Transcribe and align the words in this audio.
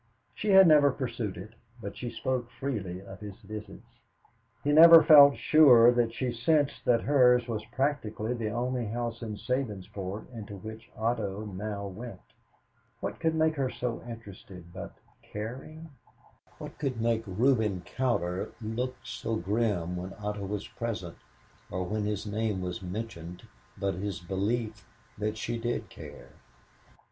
She 0.33 0.49
had 0.49 0.65
never 0.67 0.89
pursued 0.89 1.37
it, 1.37 1.51
but 1.79 1.95
she 1.95 2.09
spoke 2.09 2.49
freely 2.49 3.03
of 3.03 3.19
his 3.19 3.35
visits. 3.41 3.85
He 4.63 4.71
never 4.71 5.03
felt 5.03 5.35
sure 5.37 5.91
that 5.91 6.11
she 6.11 6.31
sensed 6.31 6.85
that 6.85 7.01
hers 7.03 7.47
was 7.47 7.63
practically 7.65 8.33
the 8.33 8.49
only 8.49 8.87
house 8.87 9.21
in 9.21 9.35
Sabinsport 9.37 10.25
into 10.33 10.55
which 10.57 10.89
Otto 10.97 11.45
now 11.45 11.85
went. 11.85 12.19
What 12.99 13.19
could 13.19 13.35
make 13.35 13.53
her 13.57 13.69
so 13.69 14.01
interested 14.09 14.73
but 14.73 14.93
caring? 15.21 15.89
What 16.57 16.79
could 16.79 16.99
make 16.99 17.21
Reuben 17.27 17.81
Cowder 17.81 18.53
look 18.59 18.95
so 19.03 19.35
grim 19.35 19.95
when 19.97 20.15
Otto 20.17 20.47
was 20.47 20.67
present 20.67 21.15
or 21.69 21.83
when 21.83 22.05
his 22.07 22.25
name 22.25 22.59
was 22.59 22.81
mentioned 22.81 23.43
but 23.77 23.93
his 23.93 24.19
belief 24.19 24.83
that 25.19 25.37
she 25.37 25.59
did 25.59 25.89
care? 25.89 26.29